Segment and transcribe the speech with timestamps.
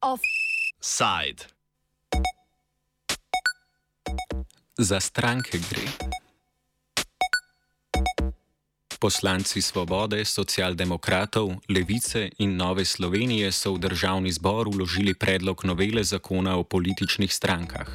[0.00, 1.48] Offside.
[4.78, 6.10] Za stranke gre.
[9.00, 16.56] Poslanci Svobode, socialdemokratov, Levice in Nove Slovenije so v državni zbor uložili predlog novele zakona
[16.56, 17.88] o političnih strankah.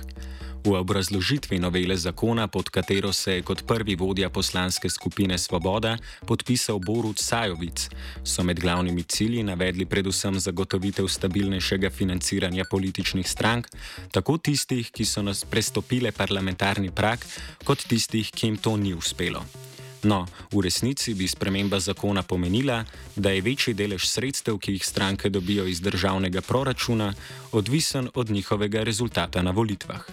[0.66, 6.80] V obrazložitvi novele zakona, pod katero se je kot prvi vodja poslanske skupine Svoboda podpisal
[6.80, 7.90] Borut Sajovic,
[8.24, 13.70] so med glavnimi cilji navedli predvsem zagotovitev stabilnejšega financiranja političnih strank,
[14.12, 17.28] tako tistih, ki so nas prestopile parlamentarni prak,
[17.62, 19.46] kot tistih, ki jim to ni uspelo.
[20.06, 22.84] No, v resnici bi sprememba zakona pomenila,
[23.16, 27.14] da je večji delež sredstev, ki jih stranke dobijo iz državnega proračuna,
[27.52, 30.06] odvisen od njihovega rezultata na volitvah.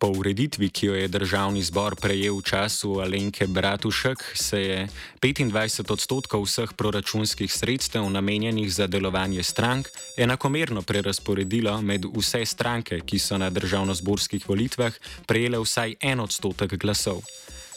[0.00, 4.78] Po ureditvi, ki jo je državni zbor prejel v času Alenke Bratušek, se je
[5.20, 13.18] 25 odstotkov vseh proračunskih sredstev namenjenih za delovanje strank enakomerno prerasporedilo med vse stranke, ki
[13.18, 14.96] so na državno-zborskih volitvah
[15.28, 17.20] prejele vsaj en odstotek glasov.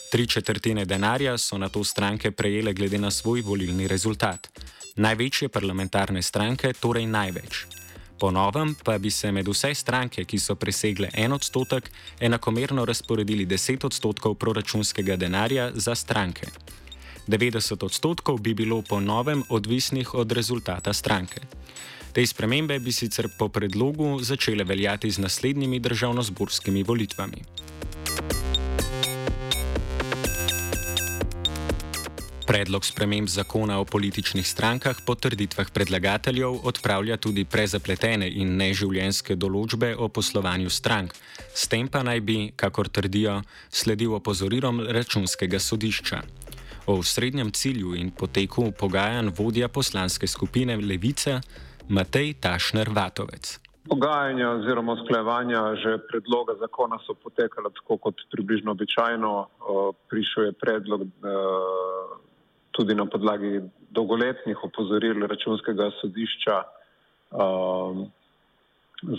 [0.08, 4.48] Tri četrtine denarja so na to stranke prejele glede na svoj volilni rezultat.
[4.96, 7.83] Največje parlamentarne stranke torej največ.
[8.24, 11.90] Po novem pa bi se med vse stranke, ki so presegle en odstotek,
[12.24, 16.48] enakomerno razporedili 10 odstotkov proračunskega denarja za stranke.
[17.28, 21.44] 90 odstotkov bi bilo po novem odvisnih od rezultata stranke.
[22.12, 27.44] Te spremembe bi sicer po predlogu začele veljati z naslednjimi državno-zborskimi volitvami.
[32.44, 39.94] Predlog sprememb zakona o političnih strankah po trditvah predlagateljev odpravlja tudi prezapletene in neživljenske določbe
[39.96, 41.14] o poslovanju strank,
[41.54, 43.38] s tem pa naj bi, kakor trdijo,
[43.72, 46.20] sledil opozorilom računskega sodišča.
[46.92, 51.40] O srednjem cilju in poteku pogajanj vodja poslanske skupine Levice
[51.88, 53.58] Matej Tašner Vatovec.
[53.88, 59.32] Pogajanja oziroma sklejevanja že predloga zakona so potekala tako kot približno običajno.
[60.12, 61.08] Prišel je predlog
[62.74, 66.56] tudi na podlagi dolgoletnih opozoril računskega sodišča
[67.30, 68.06] um,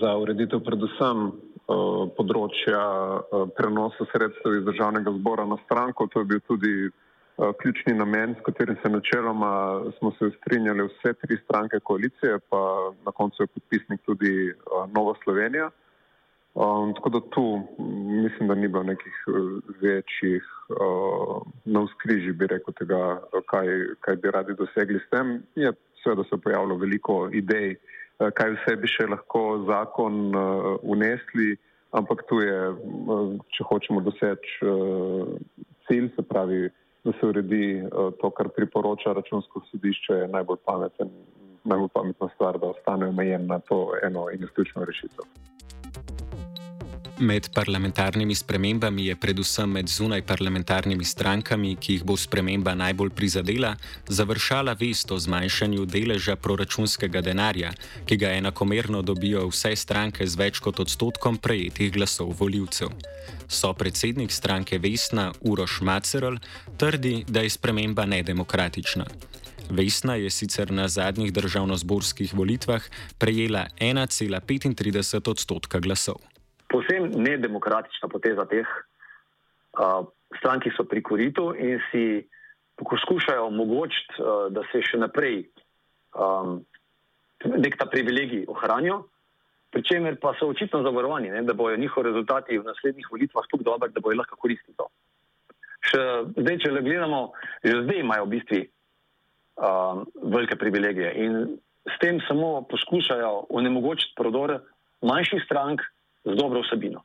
[0.02, 6.10] za ureditev predvsem uh, področja uh, prenosa sredstev iz državnega zbora na stranko.
[6.12, 9.54] To je bil tudi uh, ključni namen, s katerim se načeloma
[10.00, 12.62] smo se strinjali vse tri stranke koalicije, pa
[13.08, 15.72] na koncu je podpisnik tudi uh, Nova Slovenija.
[16.56, 17.62] Um, tako da tu
[18.24, 19.36] mislim, da ni bilo nekih uh,
[19.82, 23.22] večjih uh, navskriži, bi rekel, tega,
[23.52, 23.68] kaj,
[24.00, 25.42] kaj bi radi dosegli s tem.
[25.56, 25.74] Je
[26.04, 31.58] seveda se pojavilo veliko idej, uh, kaj vse bi še lahko zakon uh, unesli,
[31.92, 35.34] ampak tu je, uh, če hočemo doseči uh,
[35.90, 36.70] cilj, se pravi,
[37.04, 41.12] da se uredi uh, to, kar priporoča računsko sodišče, je najbolj pameten.
[41.66, 45.28] Najbolj pametna stvar, da ostane omejen na to eno in izključno rešitev.
[47.20, 53.76] Med parlamentarnimi spremembami je predvsem med zunaj parlamentarnimi strankami, ki jih bo sprememba najbolj prizadela,
[54.08, 57.72] završala vest o zmanjšanju deleža proračunskega denarja,
[58.06, 62.92] ki ga enakomerno dobijo vse stranke z več kot odstotkom prejetih glasov voljivcev.
[63.48, 66.36] So predsednik stranke Vesna Uroš Macerl
[66.78, 69.08] trdi, da je sprememba nedemokratična.
[69.70, 72.84] Vesna je sicer na zadnjih državno-zborskih volitvah
[73.18, 76.35] prejela 1,35 odstotka glasov
[76.76, 80.04] povsem nedemokratična poteza teh uh,
[80.36, 82.06] strank, ki so pri koritu in si
[82.84, 85.46] poskušajo omogočiti, uh, da se še naprej
[86.20, 86.60] um,
[87.46, 89.06] nek ta privilegij ohranijo,
[89.72, 93.64] pri čemer pa so očitno zavarovani, ne, da bojo njihovi rezultati v naslednjih volitvah tako
[93.64, 94.88] dobri, da bojo lahko koristili to.
[95.86, 96.04] Še
[96.36, 97.20] zdaj, če le gledamo,
[97.64, 101.36] že zdaj imajo v bistvu um, velike privilegije in
[101.86, 104.58] s tem samo poskušajo onemogočiti prodor
[105.06, 105.84] manjših strank,
[106.26, 107.04] z dobro vsebino.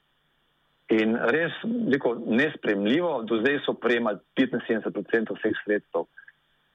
[0.91, 1.55] In res,
[1.93, 6.09] rekel, nespremljivo, do zdaj so prejemali 75% vseh sredstev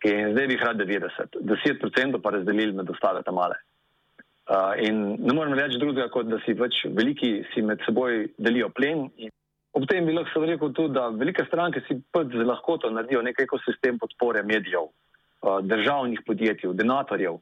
[0.06, 3.56] in zdaj bi jih rad 90, 10% pa razdelili med ostale tam male.
[4.46, 8.70] Uh, in ne morem reči drugega, kot da si več veliki si med seboj delijo
[8.70, 9.08] plen.
[9.74, 13.42] Ob tem bi lahko rekel tudi, da velike stranke si pač z lahkoto naredijo nek
[13.42, 17.42] ekosistem podpore medijev, uh, državnih podjetij, donatorjev.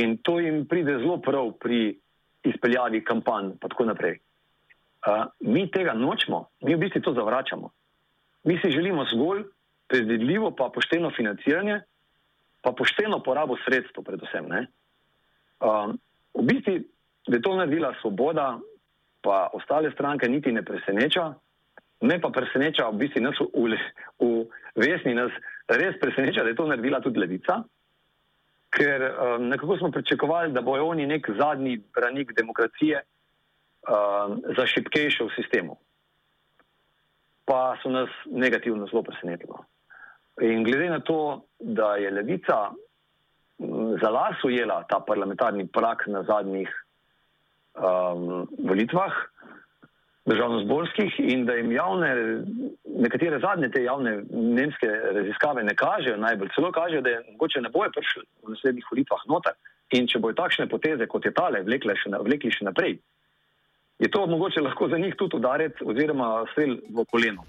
[0.00, 1.98] In to jim pride zelo prav pri
[2.48, 4.18] izpeljavi kampanj in tako naprej.
[5.06, 7.70] Uh, mi tega nočemo, mi v bistvu to zavračamo.
[8.44, 9.44] Mi si želimo zgolj
[9.88, 11.80] predvidljivo, pa pošteno financiranje,
[12.62, 14.50] pa pošteno porabo sredstev, predvsem.
[14.50, 15.94] Uh,
[16.34, 16.78] v bistvu,
[17.26, 18.58] da je to naredila svoboda,
[19.22, 21.34] pa ostale stranke niti ne preseneča.
[22.00, 23.78] Me pa preseneča, v bistvu nas v,
[24.20, 24.46] v
[24.76, 25.32] vesni nas
[25.68, 27.62] res preseneča, da je to naredila tudi levica,
[28.70, 35.24] ker um, nekako smo pričakovali, da bojo oni nek zadnji branik demokracije um, za šipkejše
[35.24, 35.76] v sistemu.
[37.44, 39.54] Pa so nas negativno zelo presenetili.
[40.42, 42.70] In glede na to, da je levica
[44.02, 46.68] za las ujela ta parlamentarni prak na zadnjih
[47.74, 49.12] um, volitvah,
[50.26, 52.10] državno-zborskih, in da jim javne,
[52.84, 54.88] nekatere zadnje te javne nemške
[55.18, 59.26] raziskave ne kažejo najbolj, celo kažejo, da je mogoče ne bojo prišli v naslednjih volitvah
[59.30, 59.54] noter.
[59.94, 62.98] In če bojo takšne poteze, kot je tale, vlekli še, vlekli še naprej,
[64.02, 67.46] je to mogoče lahko za njih tudi udarec oziroma strel v koleno.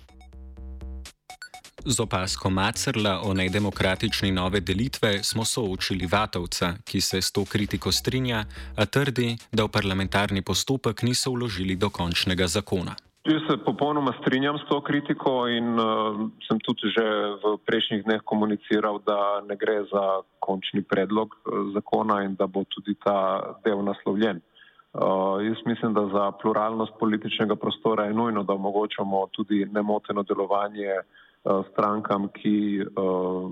[1.87, 7.91] Z opasko Macerla o nedemokratični nove delitve smo soočili Vatovca, ki se s to kritiko
[7.91, 8.43] strinja,
[8.75, 12.91] a trdi, da v parlamentarni postopek niso vložili dokončnega zakona.
[13.23, 17.05] Jaz se popolnoma strinjam s to kritiko in uh, sem tudi že
[17.43, 20.03] v prejšnjih dneh komuniciral, da ne gre za
[20.43, 24.43] končni predlog uh, zakona in da bo tudi ta del naslovljen.
[24.91, 30.91] Uh, jaz mislim, da za pluralnost političnega prostora je nujno, da omogočamo tudi nemoteno delovanje
[30.99, 31.23] uh,
[31.71, 33.47] strankam, ki uh,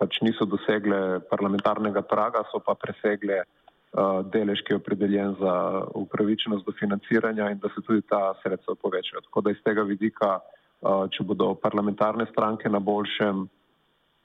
[0.00, 5.54] pač niso dosegle parlamentarnega praga, so pa presegle uh, delež, ki je opredeljen za
[5.94, 9.24] upravičenost do financiranja in da se tudi ta sredstva povečajo.
[9.28, 10.38] Tako da iz tega vidika,
[10.86, 13.46] če bodo parlamentarne stranke na boljšem,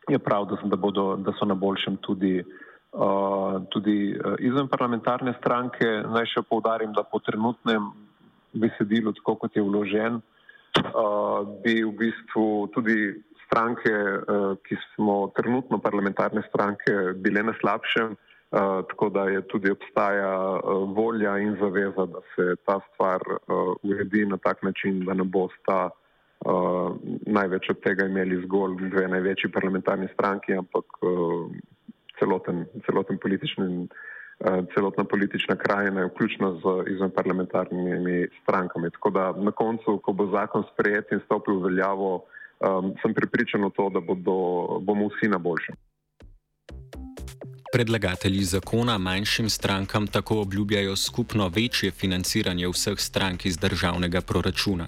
[0.09, 2.41] je prav, da, da, bodo, da so na boljšem tudi,
[3.71, 3.95] tudi
[4.43, 5.87] izven parlamentarne stranke.
[6.11, 7.87] Naj še povdarim, da po trenutnem
[8.51, 10.19] besedilu, tako kot je vložen,
[11.63, 13.11] bi v bistvu tudi
[13.45, 19.71] stranke, uh, ki smo trenutno parlamentarne stranke, bile na slabšem, uh, tako da je tudi
[19.71, 25.13] obstaja uh, volja in zaveza, da se ta stvar uh, uredi na tak način, da
[25.13, 26.95] ne bo sta uh,
[27.27, 31.51] največ od tega imeli zgolj dve največji parlamentarni stranki, ampak uh,
[32.19, 33.87] celoten, celoten politični.
[34.41, 38.91] Eh, celotna politična krajina, vključno z izvenparlamentarnimi strankami.
[38.91, 43.61] Tako da na koncu, ko bo zakon sprejet in stopil v veljavo, um, sem pripričan
[43.65, 45.75] v to, da bodo, bomo vsi na boljšem.
[47.73, 54.87] Predlagatelji zakona manjšim strankam tako obljubljajo skupno večje financiranje vseh strank iz državnega proračuna.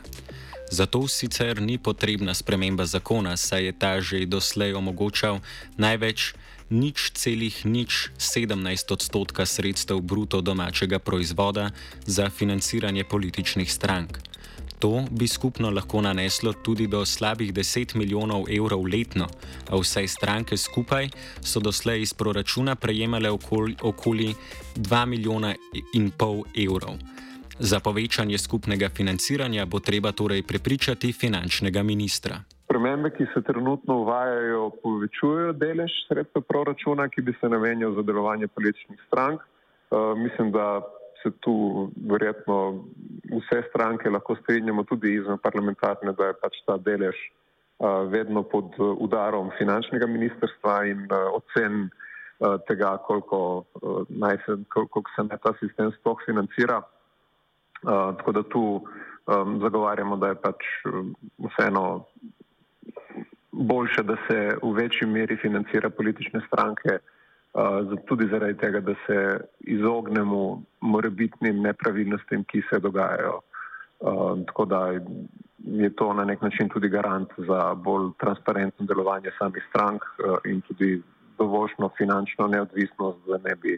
[0.72, 5.40] Zato sicer ni potrebna sprememba zakona, saj je ta že doslej omogočal
[5.78, 6.34] največ
[6.74, 8.58] nič celih nič 17
[8.90, 11.70] odstotka sredstev bruto domačega proizvoda
[12.06, 14.18] za financiranje političnih strank.
[14.80, 19.30] To bi skupno lahko naneslo tudi do slabih 10 milijonov evrov letno,
[19.70, 21.08] a vse stranke skupaj
[21.40, 24.36] so doslej iz proračuna prejemale okoli, okoli
[24.76, 25.56] 2 milijona
[25.94, 27.00] in pol evrov.
[27.60, 32.44] Za povečanje skupnega financiranja bo treba torej prepričati finančnega ministra
[32.94, 38.48] spremembe, ki se trenutno uvajajo, povečujejo delež sredstva proračuna, ki bi se namenjal za delovanje
[38.48, 39.42] političnih strank.
[39.90, 40.82] Uh, mislim, da
[41.24, 42.86] se tu verjetno
[43.32, 48.78] vse stranke lahko strinjamo, tudi izven parlamentarne, da je pač ta delež uh, vedno pod
[48.78, 55.38] udarom finančnega ministrstva in uh, ocen uh, tega, koliko, uh, naj se, koliko se ne
[55.42, 56.82] ta sistem sploh financira.
[57.84, 58.64] Uh, tako da tu
[59.26, 60.62] um, zagovarjamo, da je pač
[61.50, 62.06] vseeno
[63.54, 69.40] boljše, da se v večji meri financira politične stranke, uh, tudi zaradi tega, da se
[69.60, 73.40] izognemo morebitnim nepravilnostim, ki se dogajajo.
[74.00, 74.92] Uh, tako da
[75.58, 80.62] je to na nek način tudi garant za bolj transparentno delovanje samih strank uh, in
[80.62, 81.02] tudi
[81.38, 83.78] dovoljšno finančno neodvisnost, da ne bi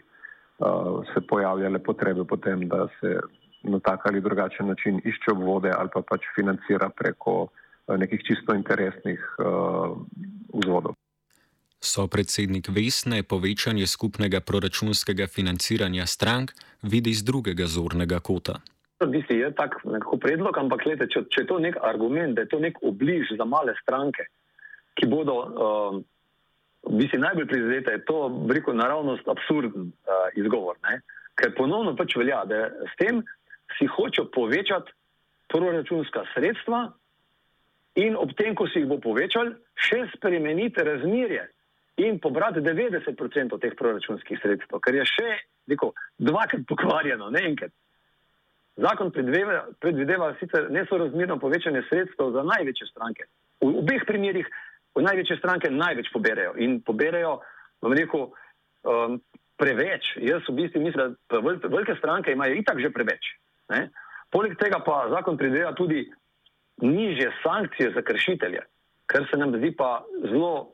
[1.14, 3.20] se pojavljale potrebe potem, da se
[3.62, 7.48] na tak ali drugačen način išče obvode ali pa pač financira preko uh,
[7.94, 9.94] nekih čisto interesnih uh,
[10.54, 10.98] vzvodov.
[11.78, 16.50] So predsednik Vesne povečanje skupnega proračunskega financiranja strank
[16.82, 18.58] vidi z drugega zornega kota?
[18.96, 22.50] Visi je tak nekako predlog, ampak gledajte, če, če je to nek argument, da je
[22.50, 24.24] to nek obliž za male stranke,
[24.96, 25.98] ki bodo uh,
[26.96, 30.80] visi najbolj prizadete, je to veliko naravnost absurden uh, izgovor.
[30.88, 31.02] Ne?
[31.36, 33.20] Ker ponovno pač velja, da s tem
[33.76, 34.96] si hočejo povečati
[35.52, 36.88] proračunska sredstva,
[37.96, 39.54] in ob tem, ko si jih bo povečal,
[39.88, 41.46] še spremeniti razmerje
[42.04, 45.28] in pobrati 90% teh proračunskih sredstev, kar je še
[45.72, 47.72] neko, dvakrat pokvarjeno, ne enkrat.
[48.76, 53.24] Zakon predvideva, predvideva sicer nesorazmerno povečanje sredstev za največje stranke.
[53.64, 54.48] V obeh primerjih
[55.00, 57.38] največje stranke največ poberajo in poberajo,
[57.80, 58.28] bom rekel,
[58.84, 59.16] um,
[59.56, 60.12] preveč.
[60.20, 63.32] Jaz v bistvu mislim, da velike stranke imajo itak že preveč.
[63.72, 63.88] Ne?
[64.30, 66.04] Poleg tega pa zakon predvideva tudi
[66.82, 68.60] nižje sankcije za kršitelje,
[69.06, 70.72] kar se nam zdi pa zelo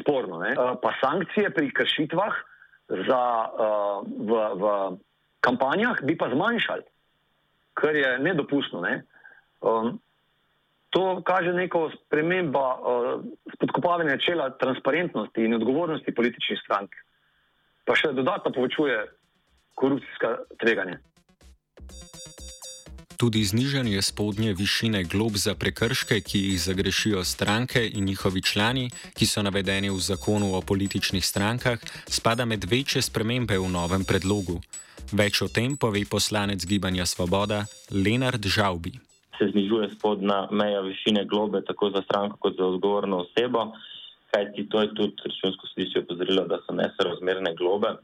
[0.00, 0.38] sporno.
[0.38, 0.54] Ne?
[0.54, 2.34] Pa sankcije pri kršitvah
[2.88, 3.22] za,
[4.06, 4.64] v, v
[5.40, 6.82] kampanjah bi pa zmanjšali,
[7.74, 8.80] kar je nedopustno.
[8.80, 9.02] Ne?
[9.60, 9.98] Um,
[10.90, 13.24] to kaže neko spremembo uh,
[13.54, 16.94] spodkopavanja načela transparentnosti in odgovornosti političnih strank,
[17.84, 19.00] pa še dodatno povečuje
[19.74, 21.00] korupcijska tveganja.
[23.16, 29.26] Tudi znižanje spodnje višine glob za prekrške, ki jih zagrešijo stranke in njihovi člani, ki
[29.26, 34.58] so navedeni v zakonu o političnih strankah, spada med večje spremembe v novem predlogu.
[35.12, 38.92] Več o tem pove poslanec Gibanja Svoboda Lenard Žaubi.
[39.38, 43.72] Se znižuje spodnja meja višine globe tako za stranko kot za odgovorno osebo,
[44.34, 47.94] kajti to je tudi računsko sodišče opozorilo, da so nesorazmerne globe.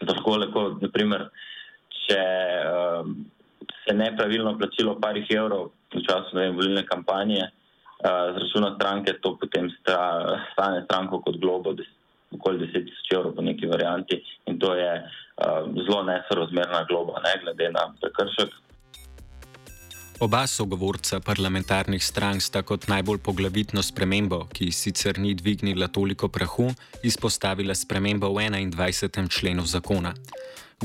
[0.00, 1.26] Tako lahko, naprimer,
[2.06, 2.20] če
[2.70, 3.14] um,
[3.90, 9.34] se nepravilno plačilo parih evrov v času vem, volilne kampanje uh, z računa stranke, to
[9.40, 9.98] potem sta,
[10.52, 11.88] stane stranko kot globo, des,
[12.30, 17.34] okoli 10 tisoč evrov po neki varianti in to je uh, zelo nesorozmerna globa, ne
[17.42, 18.54] glede na prekršek.
[20.20, 26.66] Oba sogovorca parlamentarnih strank sta kot najbolj poglavitno spremembo, ki sicer ni dvignila toliko prahu,
[27.02, 29.30] izpostavila spremembo v 21.
[29.32, 30.12] členu zakona.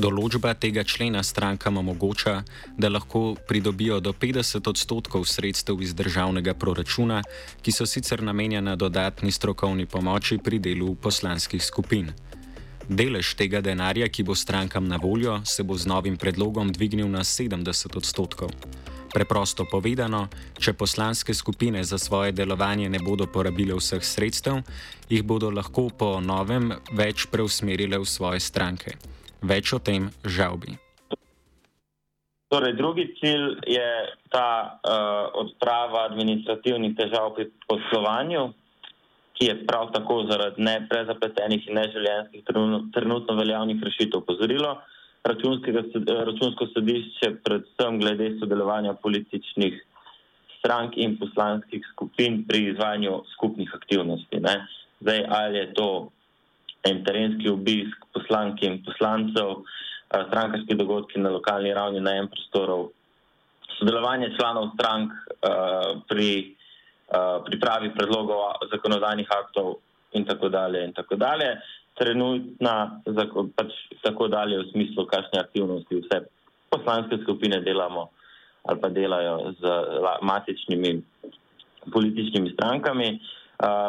[0.00, 2.44] Določba tega člena strankam omogoča,
[2.78, 7.20] da lahko pridobijo do 50 odstotkov sredstev iz državnega proračuna,
[7.60, 12.08] ki so sicer namenjena dodatni strokovni pomoči pri delu poslanskih skupin.
[12.88, 17.20] Delež tega denarja, ki bo strankam na voljo, se bo z novim predlogom dvignil na
[17.20, 18.48] 70 odstotkov.
[19.16, 20.26] Preprosto povedano,
[20.60, 24.60] če poslanske skupine za svoje delovanje ne bodo porabile vseh sredstev,
[25.08, 28.98] jih bodo lahko po novem več preusmerile v svoje stranke.
[29.40, 30.76] Več o tem žalbi.
[32.52, 33.88] Torej, drugi cilj je
[34.28, 34.50] ta
[34.84, 38.52] uh, odprava administrativnih težav pri poslovanju,
[39.40, 42.44] ki je prav tako zaradi neprezapletenih in neželjenskih
[42.92, 44.76] trenutno veljavnih rešitev opozorilo.
[45.26, 49.78] Računsko sodišče, predvsem glede sodelovanja političnih
[50.58, 54.40] strank in poslanskih skupin pri izvajanju skupnih aktivnosti.
[54.40, 54.66] Ne.
[55.00, 55.88] Zdaj, ali je to
[56.86, 62.92] en terenski obisk poslank in poslancev, eh, strankarski dogodki na lokalni ravni na enem prostoru,
[63.78, 66.56] sodelovanje članov strank uh, pri
[67.12, 69.74] uh, pripravi predlogov zakonodajnih aktov
[70.12, 71.56] in tako dalje in tako dalje.
[71.96, 73.00] Trenutna,
[73.56, 73.72] pač
[74.04, 76.26] tako dalje v smislu, kakšne aktivnosti vse
[76.70, 78.10] poslanske skupine delamo
[78.66, 79.72] ali pa delajo z
[80.26, 80.90] matičnimi
[81.92, 83.12] političnimi strankami.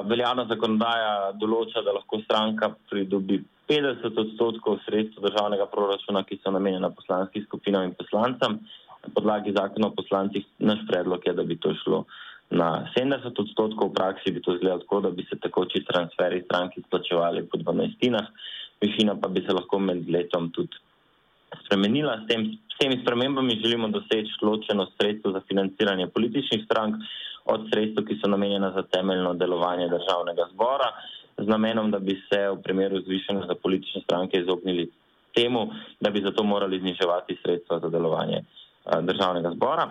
[0.06, 6.94] Veljavna zakonodaja določa, da lahko stranka pridobi 50 odstotkov sredstev državnega proračuna, ki so namenjena
[6.94, 8.60] poslanskim skupinam in poslancem.
[9.02, 12.06] Na podlagi zakona o poslancih naš predlog je, da bi to šlo
[12.50, 16.82] na 70 odstotkov, v praksi bi to izgledalo tako, da bi se takoči transferi stranki
[16.88, 18.26] splačevali po 12.
[18.82, 20.78] Višina pa bi se lahko med letom tudi
[21.66, 22.22] spremenila.
[22.24, 26.96] S, tem, s temi spremembami želimo doseči ločeno sredstvo za financiranje političnih strank
[27.46, 30.92] od sredstev, ki so namenjena za temeljno delovanje državnega zbora,
[31.38, 34.90] z namenom, da bi se v primeru zvišanja za politične stranke izognili
[35.36, 35.68] temu,
[36.00, 38.44] da bi zato morali zniževati sredstva za delovanje
[39.02, 39.88] državnega zbora.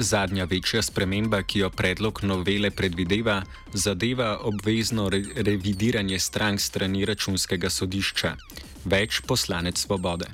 [0.00, 3.42] Zadnja večja sprememba, ki jo predlog novele predvideva,
[3.72, 8.30] zadeva obvezno re revidiranje strank strani računskega sodišča.
[8.88, 10.30] Več poslanec svobode.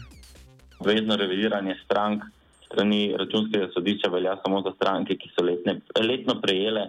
[0.79, 2.23] Obvezno revidiranje strank
[2.67, 6.87] strani računskega sodišča velja samo za stranke, ki so letne, letno prejele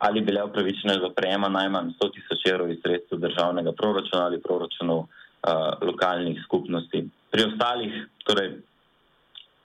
[0.00, 4.98] ali bile upravičene do prejema najmanj 100 tisoč evrov iz sredstev državnega proračuna ali proračunov
[4.98, 5.08] uh,
[5.80, 7.02] lokalnih skupnosti.
[7.30, 8.54] Pri ostalih, torej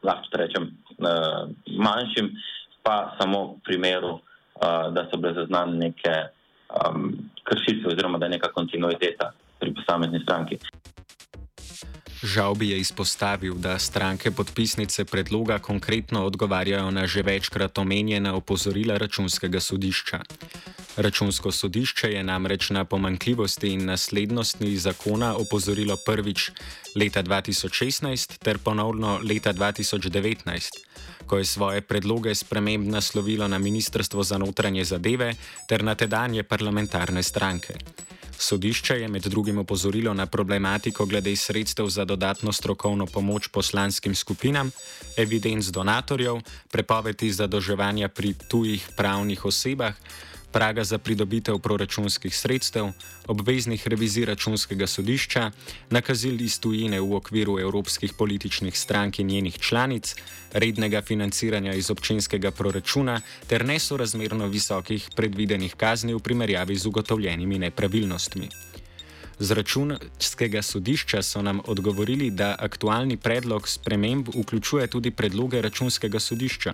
[0.05, 2.31] lahko rečem uh, manjšim,
[2.85, 6.15] pa samo v primeru, uh, da so bile zaznane neke
[6.69, 7.11] um,
[7.43, 10.59] kršitve oziroma da je neka kontinuiteta pri posamezni stranki.
[12.23, 18.97] Žal bi je izpostavil, da stranke podpisnice predloga konkretno odgovarjajo na že večkrat omenjena opozorila
[18.97, 20.19] računskega sodišča.
[20.97, 26.51] Računsko sodišče je namreč na pomankljivosti in naslednosti zakona opozorilo prvič
[26.95, 30.69] leta 2016 ter ponovno leta 2019,
[31.27, 35.33] ko je svoje predloge sprememb naslovilo na Ministrstvo za notranje zadeve
[35.67, 37.73] ter na tedanje parlamentarne stranke.
[38.37, 44.71] Sodišče je med drugim opozorilo na problematiko glede sredstev za dodatno strokovno pomoč poslanskim skupinam,
[45.17, 49.95] evidenc donatorjev, prepovedi zadolževanja pri tujih pravnih osebah,
[50.55, 52.85] praga za pridobitev proračunskih sredstev,
[53.27, 55.49] obveznih revizij računskega sodišča,
[55.89, 60.15] nakazil iz tujine v okviru evropskih političnih strank in njenih članic,
[60.53, 68.49] rednega financiranja iz občinskega proračuna ter nesorazmerno visokih predvidenih kazni v primerjavi z ugotovljenimi nepravilnostmi.
[69.39, 76.73] Z računskega sodišča so nam odgovorili, da aktualni predlog sprememb vključuje tudi predloge računskega sodišča.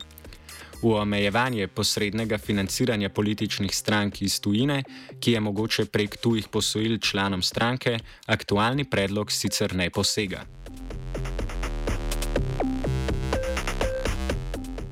[0.82, 4.84] V omejevanje posrednega financiranja političnih strank iz tujine,
[5.20, 10.42] ki je mogoče prek tujih posojil članom stranke, aktualni predlog sicer ne posega.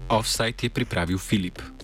[0.10, 1.79] Offside je pripravil Filip.